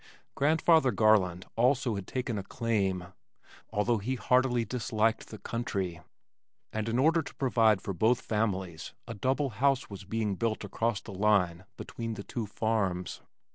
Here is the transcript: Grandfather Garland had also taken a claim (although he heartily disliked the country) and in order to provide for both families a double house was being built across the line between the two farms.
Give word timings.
Grandfather 0.33 0.89
Garland 0.91 1.43
had 1.43 1.51
also 1.55 1.95
taken 1.99 2.39
a 2.39 2.43
claim 2.43 3.13
(although 3.69 3.99
he 3.99 4.15
heartily 4.15 4.65
disliked 4.65 5.27
the 5.27 5.37
country) 5.37 6.01
and 6.73 6.89
in 6.89 6.97
order 6.97 7.21
to 7.21 7.35
provide 7.35 7.83
for 7.83 7.93
both 7.93 8.19
families 8.19 8.95
a 9.07 9.13
double 9.13 9.49
house 9.61 9.91
was 9.91 10.03
being 10.03 10.33
built 10.33 10.63
across 10.63 11.01
the 11.01 11.13
line 11.13 11.65
between 11.77 12.15
the 12.15 12.23
two 12.23 12.47
farms. 12.47 13.21